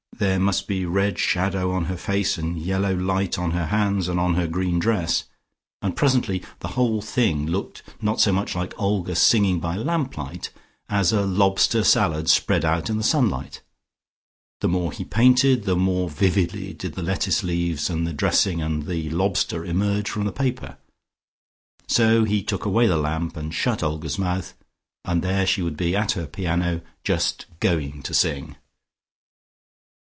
There 0.19 0.39
must 0.39 0.67
be 0.67 0.85
red 0.85 1.17
shadow 1.17 1.71
on 1.71 1.85
her 1.85 1.97
face 1.97 2.37
and 2.37 2.55
yellow 2.55 2.93
light 2.95 3.39
on 3.39 3.51
her 3.51 3.65
hands, 3.65 4.07
and 4.07 4.19
on 4.19 4.35
her 4.35 4.45
green 4.45 4.77
dress, 4.77 5.23
and 5.81 5.95
presently 5.95 6.43
the 6.59 6.67
whole 6.67 7.01
thing 7.01 7.47
looked 7.47 7.81
not 8.03 8.21
so 8.21 8.31
much 8.31 8.53
like 8.53 8.79
Olga 8.79 9.15
singing 9.15 9.59
by 9.59 9.75
lamp 9.77 10.15
light, 10.19 10.51
as 10.87 11.11
a 11.11 11.21
lobster 11.25 11.83
salad 11.83 12.29
spread 12.29 12.63
out 12.63 12.87
in 12.87 12.97
the 12.99 13.03
sunlight. 13.03 13.61
The 14.59 14.67
more 14.67 14.91
he 14.91 15.05
painted, 15.05 15.63
the 15.63 15.75
more 15.75 16.07
vividly 16.07 16.73
did 16.73 16.93
the 16.93 17.01
lettuce 17.01 17.41
leaves 17.43 17.89
and 17.89 18.05
the 18.05 18.13
dressing 18.13 18.61
and 18.61 18.85
the 18.85 19.09
lobster 19.09 19.65
emerge 19.65 20.07
from 20.07 20.25
the 20.25 20.31
paper. 20.31 20.77
So 21.87 22.25
he 22.25 22.43
took 22.43 22.63
away 22.63 22.85
the 22.85 22.95
lamp, 22.95 23.35
and 23.35 23.51
shut 23.51 23.81
Olga's 23.81 24.19
mouth, 24.19 24.53
and 25.03 25.23
there 25.23 25.47
she 25.47 25.63
would 25.63 25.77
be 25.77 25.95
at 25.95 26.11
her 26.11 26.27
piano 26.27 26.81
just 27.03 27.47
going 27.59 28.03
to 28.03 28.13
sing. 28.13 28.55